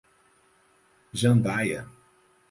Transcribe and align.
Jandaia 1.19 1.85